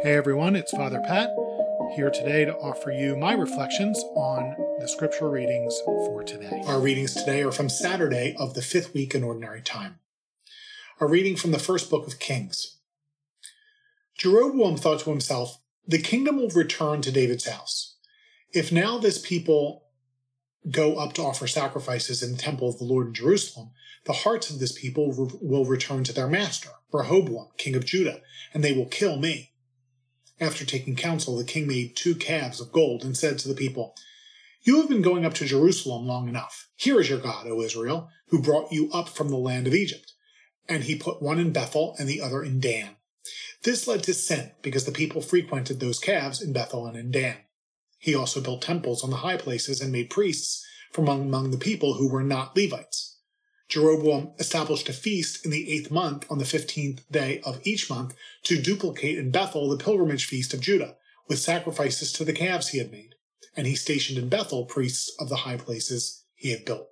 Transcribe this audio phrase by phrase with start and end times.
[0.00, 1.30] Hey everyone, it's Father Pat
[1.96, 6.62] here today to offer you my reflections on the scripture readings for today.
[6.66, 9.98] Our readings today are from Saturday of the fifth week in Ordinary Time.
[11.00, 12.78] A reading from the first book of Kings.
[14.16, 17.96] Jeroboam thought to himself, The kingdom will return to David's house.
[18.52, 19.82] If now this people
[20.70, 23.70] go up to offer sacrifices in the temple of the Lord in Jerusalem,
[24.04, 25.12] the hearts of this people
[25.42, 28.20] will return to their master, Rehoboam, king of Judah,
[28.54, 29.54] and they will kill me.
[30.40, 33.96] After taking counsel, the king made two calves of gold and said to the people,
[34.62, 36.68] You have been going up to Jerusalem long enough.
[36.76, 40.12] Here is your God, O Israel, who brought you up from the land of Egypt.
[40.68, 42.96] And he put one in Bethel and the other in Dan.
[43.64, 47.38] This led to sin because the people frequented those calves in Bethel and in Dan.
[47.98, 51.94] He also built temples on the high places and made priests from among the people
[51.94, 53.07] who were not Levites.
[53.68, 58.14] Jeroboam established a feast in the eighth month on the fifteenth day of each month
[58.44, 60.96] to duplicate in Bethel the pilgrimage feast of Judah,
[61.28, 63.14] with sacrifices to the calves he had made.
[63.56, 66.88] And he stationed in Bethel priests of the high places he had built.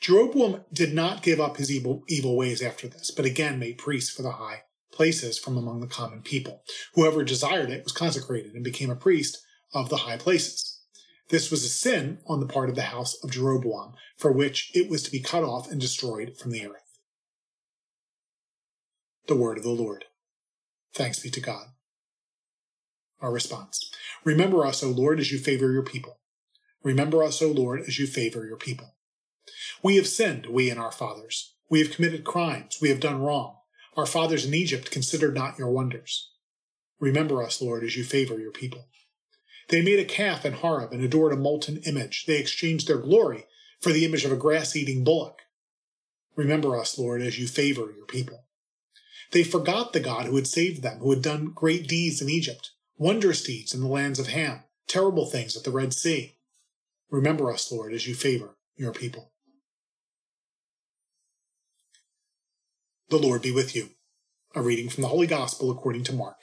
[0.00, 4.10] Jeroboam did not give up his evil, evil ways after this, but again made priests
[4.10, 6.62] for the high places from among the common people.
[6.94, 9.38] Whoever desired it was consecrated and became a priest
[9.74, 10.65] of the high places.
[11.28, 14.88] This was a sin on the part of the house of Jeroboam, for which it
[14.88, 16.98] was to be cut off and destroyed from the earth.
[19.26, 20.04] The word of the Lord.
[20.94, 21.66] Thanks be to God.
[23.20, 23.90] Our response.
[24.24, 26.18] Remember us, O Lord, as you favor your people.
[26.84, 28.94] Remember us, O Lord, as you favor your people.
[29.82, 31.54] We have sinned, we and our fathers.
[31.68, 32.78] We have committed crimes.
[32.80, 33.56] We have done wrong.
[33.96, 36.30] Our fathers in Egypt considered not your wonders.
[37.00, 38.86] Remember us, Lord, as you favor your people.
[39.68, 42.24] They made a calf in Horeb and adored a molten image.
[42.26, 43.46] They exchanged their glory
[43.80, 45.40] for the image of a grass eating bullock.
[46.36, 48.44] Remember us, Lord, as you favor your people.
[49.32, 52.70] They forgot the God who had saved them, who had done great deeds in Egypt,
[52.96, 56.36] wondrous deeds in the lands of Ham, terrible things at the Red Sea.
[57.10, 59.32] Remember us, Lord, as you favor your people.
[63.08, 63.90] The Lord be with you.
[64.54, 66.42] A reading from the Holy Gospel according to Mark.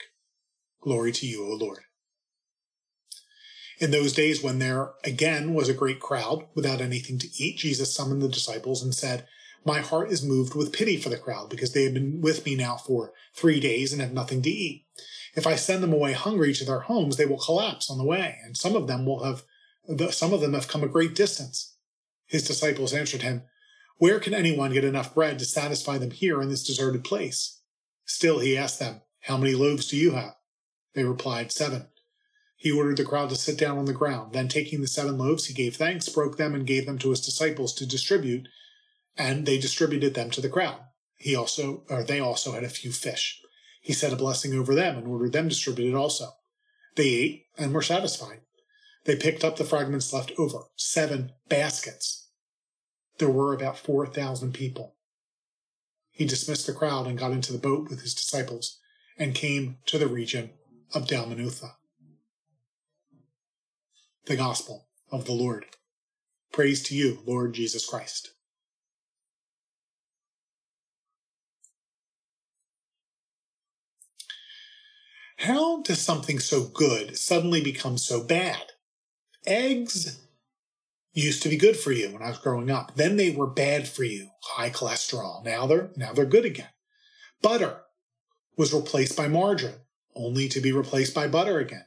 [0.80, 1.80] Glory to you, O Lord.
[3.84, 7.94] In those days, when there again was a great crowd without anything to eat, Jesus
[7.94, 9.26] summoned the disciples and said,
[9.62, 12.54] My heart is moved with pity for the crowd because they have been with me
[12.54, 14.86] now for three days and have nothing to eat.
[15.34, 18.38] If I send them away hungry to their homes, they will collapse on the way,
[18.42, 19.42] and some of them will have,
[20.14, 21.76] some of them have come a great distance.
[22.24, 23.42] His disciples answered him,
[23.98, 27.60] Where can anyone get enough bread to satisfy them here in this deserted place?
[28.06, 30.36] Still he asked them, How many loaves do you have?
[30.94, 31.88] They replied, Seven.
[32.64, 34.32] He ordered the crowd to sit down on the ground.
[34.32, 37.20] Then, taking the seven loaves, he gave thanks, broke them, and gave them to his
[37.20, 38.48] disciples to distribute,
[39.18, 40.80] and they distributed them to the crowd.
[41.18, 43.38] He also, or they also had a few fish.
[43.82, 46.30] He said a blessing over them and ordered them distributed also.
[46.96, 48.40] They ate and were satisfied.
[49.04, 52.30] They picked up the fragments left over, seven baskets.
[53.18, 54.94] There were about 4,000 people.
[56.12, 58.78] He dismissed the crowd and got into the boat with his disciples
[59.18, 60.52] and came to the region
[60.94, 61.72] of Dalmanutha
[64.26, 65.66] the gospel of the Lord.
[66.52, 68.30] Praise to you, Lord Jesus Christ.
[75.38, 78.72] How does something so good suddenly become so bad?
[79.46, 80.20] Eggs
[81.12, 82.94] used to be good for you when I was growing up.
[82.94, 85.44] Then they were bad for you, high cholesterol.
[85.44, 86.70] Now they're now they're good again.
[87.42, 87.82] Butter
[88.56, 89.74] was replaced by margarine,
[90.14, 91.84] only to be replaced by butter again.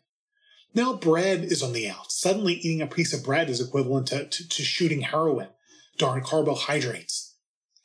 [0.78, 2.12] Now bread is on the out.
[2.12, 5.48] Suddenly eating a piece of bread is equivalent to, to, to shooting heroin.
[5.98, 7.34] Darn carbohydrates.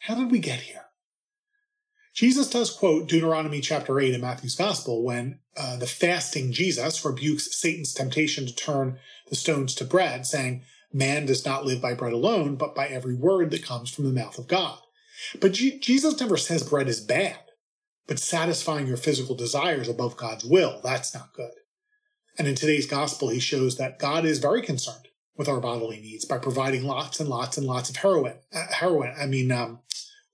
[0.01, 0.85] How did we get here?
[2.13, 7.59] Jesus does quote Deuteronomy chapter 8 in Matthew's Gospel when uh, the fasting Jesus rebukes
[7.59, 8.99] Satan's temptation to turn
[9.31, 10.61] the stones to bread, saying,
[10.93, 14.13] Man does not live by bread alone, but by every word that comes from the
[14.13, 14.79] mouth of God.
[15.41, 17.39] But G- Jesus never says bread is bad,
[18.07, 21.53] but satisfying your physical desires above God's will, that's not good.
[22.39, 26.25] And in today's gospel, he shows that God is very concerned with our bodily needs
[26.25, 29.81] by providing lots and lots and lots of heroin, uh, heroin, I mean, um,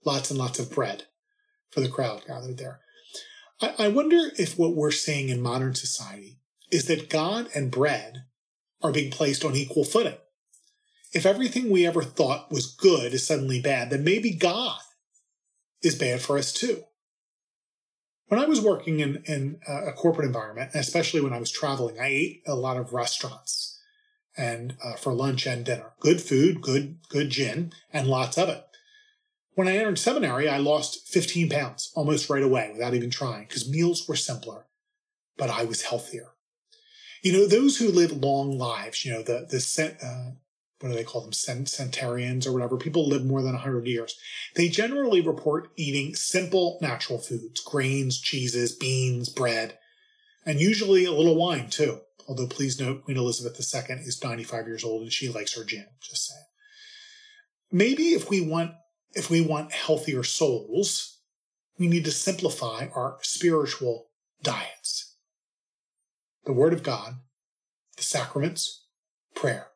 [0.04, 1.04] lots and lots of bread
[1.70, 2.80] for the crowd gathered there.
[3.60, 6.38] I, I wonder if what we're seeing in modern society
[6.70, 8.24] is that God and bread
[8.82, 10.16] are being placed on equal footing.
[11.12, 14.80] If everything we ever thought was good is suddenly bad, then maybe God
[15.82, 16.84] is bad for us too.
[18.28, 22.08] When I was working in, in a corporate environment, especially when I was traveling, I
[22.08, 23.80] ate a lot of restaurants
[24.36, 25.92] and uh, for lunch and dinner.
[25.98, 28.64] Good food, good good gin, and lots of it.
[29.54, 33.68] When I entered seminary, I lost 15 pounds almost right away without even trying because
[33.68, 34.66] meals were simpler.
[35.36, 36.32] but I was healthier.
[37.22, 40.32] You know, those who live long lives, you know, the, the, uh,
[40.80, 41.32] what do they call them?
[41.32, 42.76] Centenarians or whatever.
[42.76, 44.16] People live more than 100 years.
[44.54, 49.78] They generally report eating simple natural foods, grains, cheeses, beans, bread,
[50.46, 52.00] and usually a little wine too.
[52.28, 55.86] Although please note, Queen Elizabeth II is 95 years old and she likes her gin.
[56.00, 56.44] Just saying.
[57.72, 58.72] Maybe if we want,
[59.14, 61.18] if we want healthier souls,
[61.78, 64.10] we need to simplify our spiritual
[64.42, 65.16] diets.
[66.44, 67.16] The Word of God,
[67.96, 68.86] the sacraments,
[69.34, 69.68] prayer.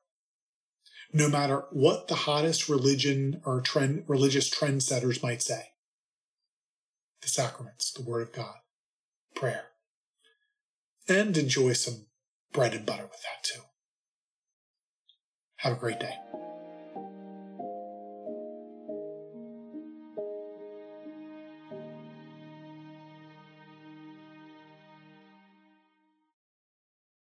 [1.12, 5.73] No matter what the hottest religion or trend, religious trendsetters might say.
[7.20, 8.56] The sacraments, the Word of God,
[9.35, 9.67] prayer.
[11.09, 12.06] And enjoy some
[12.53, 13.61] bread and butter with that too.
[15.56, 16.17] Have a great day.